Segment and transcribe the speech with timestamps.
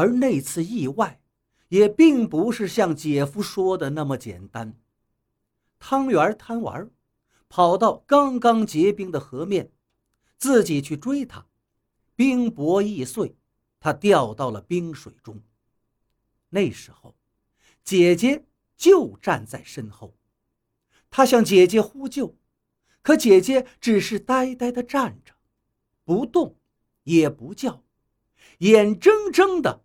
[0.00, 1.20] 而那次意外，
[1.68, 4.80] 也并不是像姐夫说的那么简单。
[5.78, 6.90] 汤圆贪玩，
[7.50, 9.70] 跑到刚刚结冰的河面，
[10.38, 11.46] 自己去追他，
[12.16, 13.36] 冰薄易碎，
[13.78, 15.42] 他掉到了冰水中。
[16.48, 17.14] 那时候，
[17.84, 18.46] 姐姐
[18.78, 20.16] 就站在身后，
[21.10, 22.38] 他向姐姐呼救，
[23.02, 25.34] 可姐姐只是呆呆地站着，
[26.04, 26.56] 不动，
[27.02, 27.84] 也不叫，
[28.60, 29.84] 眼睁睁地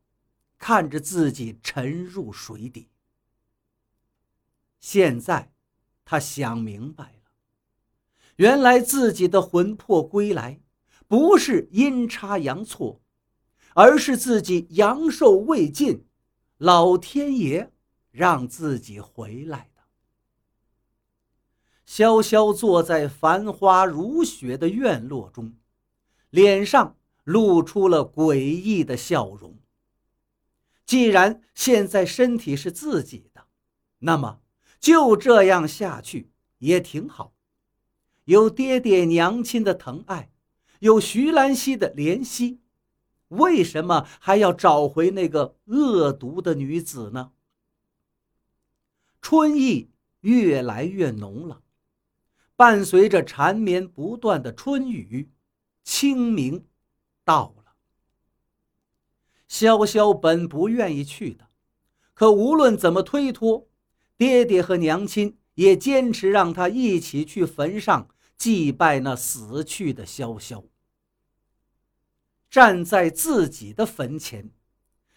[0.68, 2.90] 看着自己沉入水底。
[4.80, 5.52] 现在。
[6.04, 7.32] 他想明白了，
[8.36, 10.60] 原来自己的魂魄归来，
[11.08, 13.02] 不是阴差阳错，
[13.74, 16.06] 而是自己阳寿未尽，
[16.58, 17.72] 老天爷
[18.12, 19.82] 让自己回来的。
[21.88, 25.56] 潇潇坐在繁花如雪的院落中，
[26.30, 29.58] 脸上露出了诡异的笑容。
[30.86, 33.46] 既然现在身体是自己的，
[34.00, 34.42] 那么。
[34.78, 37.34] 就这样下去也挺好，
[38.26, 40.30] 有爹爹娘亲的疼爱，
[40.78, 42.60] 有徐兰溪的怜惜，
[43.30, 47.32] 为什么还要找回那个恶毒的女子呢？
[49.24, 51.64] 春意越来越浓了，
[52.56, 55.32] 伴随着缠绵不断的春雨，
[55.84, 56.64] 清明
[57.24, 57.65] 到了。
[59.50, 61.48] 潇潇本不愿意去的，
[62.14, 63.68] 可无论怎么推脱。
[64.18, 70.64] 爹爹和娘亲也坚持让他一起去坟上祭拜那死去的潇潇。
[72.50, 74.52] 站在自己的坟前，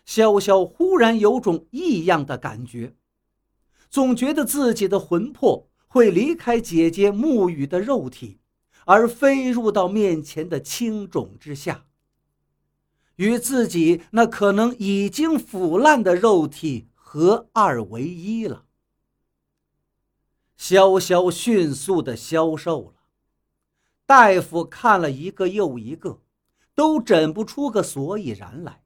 [0.05, 2.97] 潇潇忽然有种异样的感觉，
[3.89, 8.41] 总觉得自己的魂魄会离开姐姐沐雨的肉体，
[8.85, 11.87] 而飞入到面前的青冢之下，
[13.19, 18.65] 与自己那可能已经腐烂的肉体合二为一了。
[20.57, 22.95] 潇潇迅速的消瘦了，
[24.07, 26.21] 大夫看了一个又一个，
[26.75, 28.83] 都诊不出个所以然来，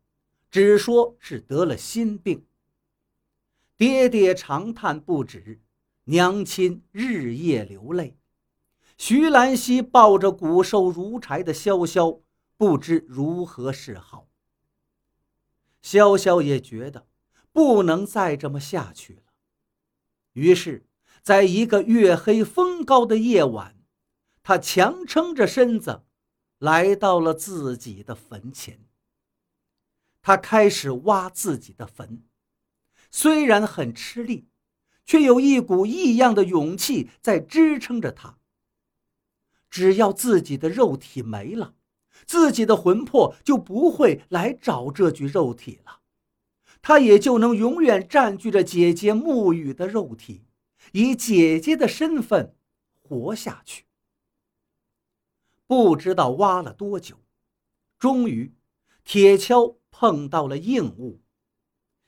[0.50, 2.46] 只说是得了心病。
[3.76, 5.60] 爹爹长叹不止，
[6.04, 8.16] 娘亲日夜流泪，
[8.96, 12.20] 徐兰溪抱着骨瘦如柴的潇潇，
[12.62, 14.28] 不知如何是好。
[15.82, 17.08] 潇潇也觉得
[17.50, 19.22] 不能再这么下去了，
[20.34, 20.86] 于是。
[21.22, 23.76] 在一个月黑风高的夜晚，
[24.44, 26.04] 他强撑着身子，
[26.58, 28.84] 来到了自己的坟前。
[30.20, 32.24] 他开始挖自己的坟，
[33.10, 34.48] 虽然很吃力，
[35.04, 38.38] 却有一股异样的勇气在支撑着他。
[39.68, 41.74] 只要自己的肉体没了，
[42.26, 46.00] 自己的魂魄就不会来找这具肉体了，
[46.80, 50.44] 他也就能永远占据着姐姐沐雨的肉体。
[50.90, 52.56] 以姐姐的身份
[53.00, 53.84] 活下去。
[55.66, 57.16] 不知道挖了多久，
[57.98, 58.52] 终于，
[59.04, 61.22] 铁锹碰到了硬物。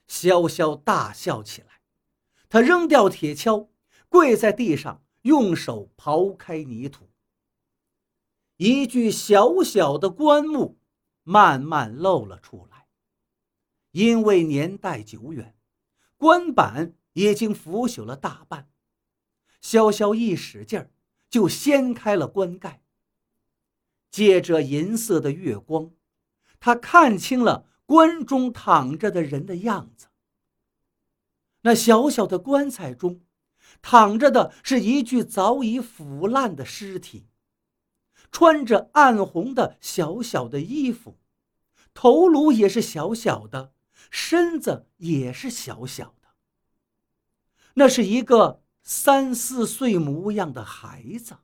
[0.09, 1.81] 潇潇大笑起来，
[2.49, 3.69] 他扔掉铁锹，
[4.09, 7.09] 跪在地上，用手刨开泥土。
[8.57, 10.79] 一具小小的棺木
[11.23, 12.87] 慢慢露了出来。
[13.91, 15.57] 因为年代久远，
[16.17, 18.69] 棺板已经腐朽了大半。
[19.63, 20.91] 潇潇一使劲儿，
[21.31, 22.83] 就掀开了棺盖。
[24.11, 25.91] 借着银色的月光，
[26.61, 30.09] 他看清了棺中躺着的人的样子。
[31.63, 33.23] 那小小的棺材中，
[33.81, 37.27] 躺着的是一具早已腐烂的尸体，
[38.35, 41.21] 穿着暗红的小小的衣服，
[41.95, 43.73] 头颅也是小小的，
[44.11, 46.31] 身子也是小小的。
[47.75, 48.61] 那是一个。
[48.87, 51.39] 三四岁模样的孩子，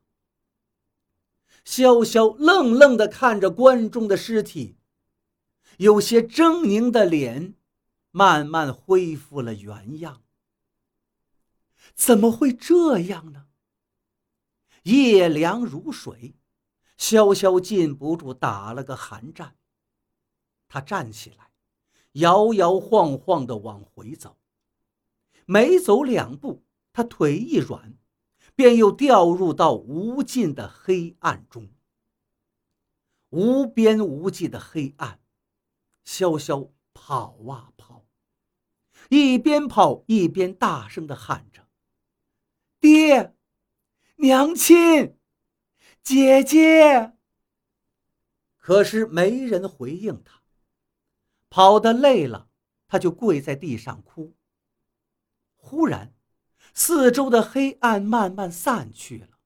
[1.64, 4.76] 潇潇愣愣地看着棺中的尸体，
[5.78, 7.54] 有些狰狞的脸
[8.10, 10.20] 慢慢恢复了原样。
[11.94, 13.46] 怎么会这样呢？
[14.82, 16.34] 夜凉如水，
[17.00, 19.56] 潇潇禁不住打了个寒战。
[20.68, 21.50] 他站起来，
[22.12, 24.36] 摇摇晃晃地往回走，
[25.46, 26.62] 没走两步。
[26.92, 27.96] 他腿一软，
[28.54, 31.70] 便又掉入到无尽的黑暗中。
[33.30, 35.20] 无边无际的黑暗，
[36.04, 38.04] 潇潇跑啊跑，
[39.08, 41.66] 一边跑一边大声的喊着
[42.78, 43.34] ：“爹，
[44.16, 45.16] 娘亲，
[46.02, 47.12] 姐姐。”
[48.56, 50.42] 可是没人回应他。
[51.48, 52.48] 跑得累了，
[52.86, 54.36] 他就跪在地上哭。
[55.56, 56.14] 忽然，
[56.72, 59.38] 四周的黑暗慢慢散去了，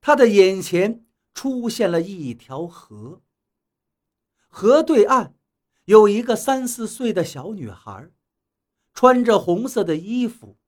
[0.00, 3.22] 他的眼前出现了一条河。
[4.48, 5.36] 河对岸
[5.84, 8.10] 有一个三四岁的小女孩，
[8.92, 10.58] 穿着红色的衣服，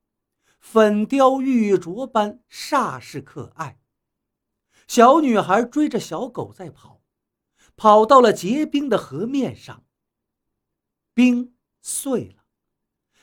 [0.60, 3.81] 粉雕玉琢般煞是可爱。
[4.94, 7.00] 小女孩追着小狗在跑，
[7.76, 9.86] 跑到了结冰的河面上，
[11.14, 12.44] 冰碎了。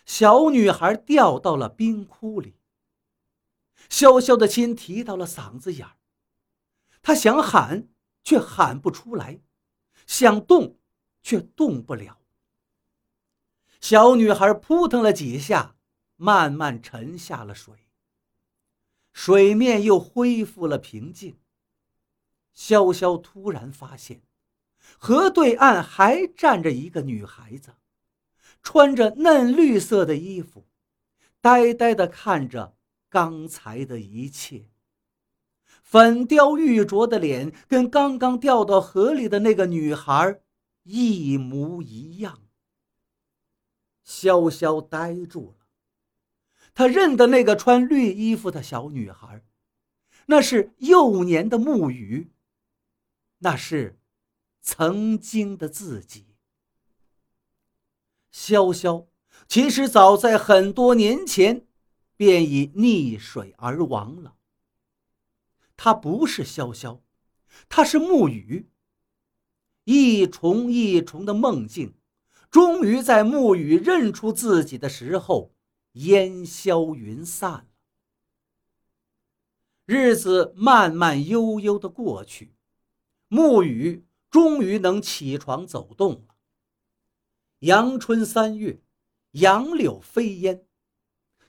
[0.04, 2.56] 小女孩掉到了冰窟里，
[3.88, 5.98] 潇潇的心提到了嗓子眼儿，
[7.04, 7.88] 她想喊
[8.24, 9.40] 却喊不出来，
[10.08, 10.80] 想动
[11.22, 12.20] 却动不了。
[13.80, 15.76] 小女孩扑腾了几下，
[16.16, 17.88] 慢慢沉下了水，
[19.14, 21.40] 水面又恢复了平静。
[22.56, 24.22] 潇潇突然发现，
[24.98, 27.76] 河对岸还站着一个女孩子。
[28.62, 30.68] 穿着嫩绿色的衣服，
[31.40, 32.76] 呆呆地看着
[33.10, 34.70] 刚才的一切。
[35.82, 40.42] 粉雕玉琢的脸跟刚刚掉到河里的那个女孩
[40.84, 42.42] 一模一样。
[44.06, 45.66] 潇潇呆住了，
[46.74, 49.42] 他认得那个穿绿衣服的小女孩，
[50.26, 52.30] 那是幼年的暮雨，
[53.40, 54.00] 那是
[54.62, 56.36] 曾经的自己。
[58.32, 59.08] 潇潇
[59.48, 61.68] 其实早在很多年前
[62.16, 64.36] 便已溺水而亡了。
[65.76, 67.02] 他不是潇潇，
[67.68, 68.70] 他是沐雨。
[69.86, 71.96] 一重一重的梦境，
[72.52, 75.56] 终于在沐雨认出自己的时候
[75.94, 77.66] 烟消云散了。
[79.86, 82.54] 日子慢慢悠悠的过去，
[83.30, 86.36] 沐雨终于能起床走动了。
[87.60, 88.82] 阳春三月，
[89.32, 90.66] 杨柳飞烟。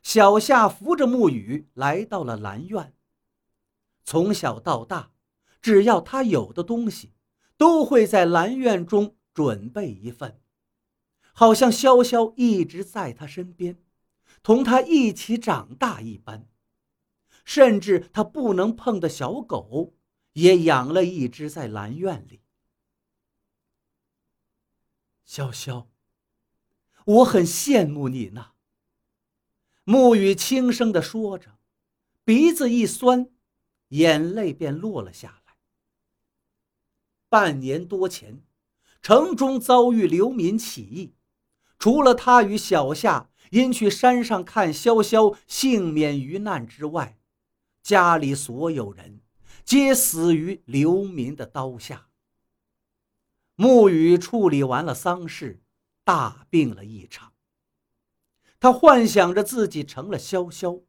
[0.03, 2.95] 小夏扶着沐雨来到了兰苑。
[4.05, 5.13] 从小到大，
[5.63, 7.13] 只要他有的东西，
[7.57, 10.41] 都会在兰院中准备一份，
[11.33, 13.79] 好像潇潇一直在他身边，
[14.43, 16.49] 同他一起长大一般。
[17.45, 19.95] 甚至他不能碰的小狗，
[20.33, 22.41] 也养了一只在兰院里。
[25.27, 25.87] 潇潇。
[27.05, 28.53] 我很羡慕你呢。
[29.85, 31.59] 沐雨轻声地说着，
[32.25, 33.31] 鼻子一酸，
[33.89, 35.55] 眼泪便落了下来。
[37.29, 38.45] 半年多前，
[39.01, 41.15] 城中遭遇流民起义，
[41.79, 47.19] 除了他与小夏因去山上看潇潇幸免于难之外，
[47.83, 49.21] 家里所有人
[49.71, 52.09] 皆死于流民的刀下。
[53.55, 55.63] 沐雨处理完了丧事。
[56.03, 57.35] 大病了一场。
[58.59, 60.83] 他幻想着自己成了潇潇，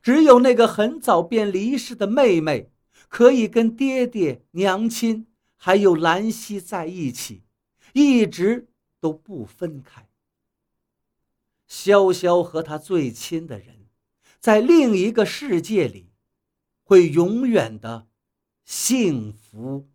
[0.00, 2.70] 只有那个很早便离世的妹妹，
[3.08, 5.26] 可以跟爹爹、娘亲
[5.56, 7.42] 还有兰溪在一起，
[7.92, 10.08] 一直都不分开。
[11.68, 13.88] 潇潇和他最亲的人，
[14.40, 16.08] 在另一个世界里，
[16.88, 18.06] 会永远的
[18.64, 19.90] 幸福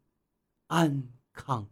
[0.68, 1.70] 安康。